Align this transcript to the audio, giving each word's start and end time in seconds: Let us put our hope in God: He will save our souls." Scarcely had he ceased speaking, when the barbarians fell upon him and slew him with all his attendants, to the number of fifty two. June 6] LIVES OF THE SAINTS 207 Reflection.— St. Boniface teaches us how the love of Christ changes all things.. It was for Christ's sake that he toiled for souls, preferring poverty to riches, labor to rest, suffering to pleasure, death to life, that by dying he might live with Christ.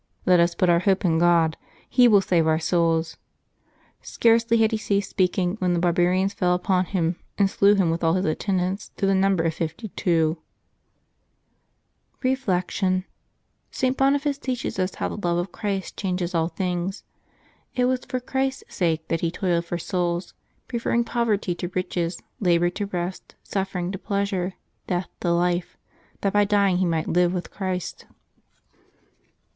Let 0.25 0.39
us 0.39 0.55
put 0.55 0.67
our 0.67 0.79
hope 0.79 1.05
in 1.05 1.19
God: 1.19 1.57
He 1.87 2.07
will 2.07 2.21
save 2.21 2.47
our 2.47 2.57
souls." 2.57 3.17
Scarcely 4.01 4.57
had 4.57 4.71
he 4.71 4.77
ceased 4.77 5.11
speaking, 5.11 5.57
when 5.59 5.73
the 5.73 5.79
barbarians 5.79 6.33
fell 6.33 6.55
upon 6.55 6.85
him 6.85 7.17
and 7.37 7.47
slew 7.47 7.75
him 7.75 7.91
with 7.91 8.03
all 8.03 8.15
his 8.15 8.25
attendants, 8.25 8.89
to 8.97 9.05
the 9.05 9.13
number 9.13 9.43
of 9.43 9.53
fifty 9.53 9.89
two. 9.89 10.39
June 12.23 12.35
6] 12.35 12.39
LIVES 12.41 12.41
OF 12.41 12.45
THE 12.45 12.51
SAINTS 12.51 12.79
207 12.79 13.03
Reflection.— 13.03 13.05
St. 13.79 13.95
Boniface 13.95 14.37
teaches 14.39 14.79
us 14.79 14.95
how 14.95 15.07
the 15.07 15.17
love 15.27 15.37
of 15.37 15.51
Christ 15.51 15.95
changes 15.95 16.33
all 16.33 16.47
things.. 16.47 17.03
It 17.75 17.85
was 17.85 17.99
for 18.03 18.19
Christ's 18.19 18.63
sake 18.73 19.07
that 19.09 19.21
he 19.21 19.29
toiled 19.29 19.65
for 19.65 19.77
souls, 19.77 20.33
preferring 20.67 21.03
poverty 21.03 21.53
to 21.53 21.67
riches, 21.75 22.19
labor 22.39 22.71
to 22.71 22.87
rest, 22.87 23.35
suffering 23.43 23.91
to 23.91 23.99
pleasure, 23.99 24.55
death 24.87 25.09
to 25.19 25.31
life, 25.31 25.77
that 26.21 26.33
by 26.33 26.43
dying 26.43 26.77
he 26.77 26.85
might 26.87 27.07
live 27.07 27.31
with 27.35 27.51
Christ. 27.51 28.07